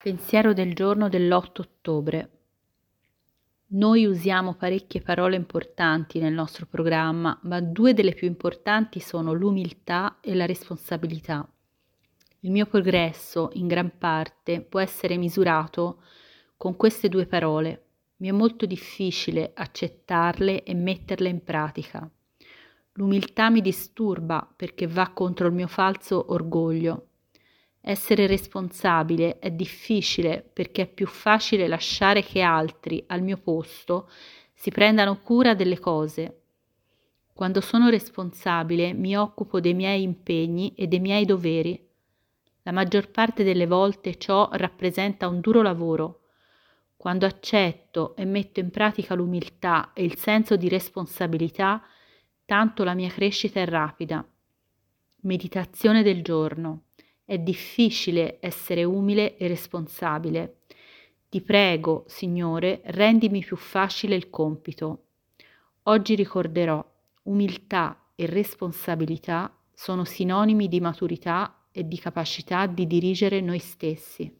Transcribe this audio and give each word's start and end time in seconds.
Pensiero 0.00 0.52
del 0.52 0.74
giorno 0.74 1.08
dell'8 1.08 1.60
ottobre. 1.60 2.30
Noi 3.70 4.06
usiamo 4.06 4.54
parecchie 4.54 5.00
parole 5.00 5.34
importanti 5.34 6.20
nel 6.20 6.32
nostro 6.32 6.66
programma, 6.66 7.36
ma 7.42 7.60
due 7.60 7.94
delle 7.94 8.14
più 8.14 8.28
importanti 8.28 9.00
sono 9.00 9.32
l'umiltà 9.32 10.18
e 10.20 10.36
la 10.36 10.46
responsabilità. 10.46 11.44
Il 12.40 12.52
mio 12.52 12.66
progresso, 12.66 13.50
in 13.54 13.66
gran 13.66 13.98
parte, 13.98 14.60
può 14.60 14.78
essere 14.78 15.16
misurato 15.16 16.00
con 16.56 16.76
queste 16.76 17.08
due 17.08 17.26
parole. 17.26 17.86
Mi 18.18 18.28
è 18.28 18.32
molto 18.32 18.66
difficile 18.66 19.50
accettarle 19.52 20.62
e 20.62 20.74
metterle 20.74 21.28
in 21.28 21.42
pratica. 21.42 22.08
L'umiltà 22.92 23.50
mi 23.50 23.60
disturba 23.60 24.48
perché 24.54 24.86
va 24.86 25.10
contro 25.10 25.48
il 25.48 25.54
mio 25.54 25.66
falso 25.66 26.32
orgoglio 26.32 27.07
essere 27.80 28.26
responsabile 28.26 29.38
è 29.38 29.50
difficile 29.50 30.48
perché 30.52 30.82
è 30.82 30.86
più 30.86 31.06
facile 31.06 31.68
lasciare 31.68 32.22
che 32.22 32.42
altri 32.42 33.02
al 33.06 33.22
mio 33.22 33.38
posto 33.38 34.10
si 34.52 34.70
prendano 34.70 35.20
cura 35.20 35.54
delle 35.54 35.78
cose. 35.78 36.42
Quando 37.32 37.60
sono 37.60 37.88
responsabile 37.88 38.92
mi 38.92 39.16
occupo 39.16 39.60
dei 39.60 39.74
miei 39.74 40.02
impegni 40.02 40.74
e 40.74 40.88
dei 40.88 40.98
miei 40.98 41.24
doveri. 41.24 41.80
La 42.62 42.72
maggior 42.72 43.10
parte 43.10 43.44
delle 43.44 43.66
volte 43.66 44.18
ciò 44.18 44.48
rappresenta 44.52 45.28
un 45.28 45.38
duro 45.40 45.62
lavoro. 45.62 46.22
Quando 46.96 47.26
accetto 47.26 48.16
e 48.16 48.24
metto 48.24 48.58
in 48.58 48.70
pratica 48.70 49.14
l'umiltà 49.14 49.92
e 49.92 50.02
il 50.02 50.18
senso 50.18 50.56
di 50.56 50.68
responsabilità, 50.68 51.80
tanto 52.44 52.82
la 52.82 52.94
mia 52.94 53.08
crescita 53.08 53.60
è 53.60 53.66
rapida. 53.66 54.26
Meditazione 55.20 56.02
del 56.02 56.22
giorno. 56.22 56.87
È 57.28 57.36
difficile 57.36 58.38
essere 58.40 58.84
umile 58.84 59.36
e 59.36 59.48
responsabile. 59.48 60.60
Ti 61.28 61.42
prego, 61.42 62.04
Signore, 62.06 62.80
rendimi 62.84 63.44
più 63.44 63.54
facile 63.54 64.14
il 64.14 64.30
compito. 64.30 65.08
Oggi 65.82 66.14
ricorderò, 66.14 66.82
umiltà 67.24 68.12
e 68.14 68.24
responsabilità 68.24 69.54
sono 69.74 70.06
sinonimi 70.06 70.68
di 70.68 70.80
maturità 70.80 71.66
e 71.70 71.86
di 71.86 71.98
capacità 71.98 72.64
di 72.64 72.86
dirigere 72.86 73.42
noi 73.42 73.58
stessi. 73.58 74.34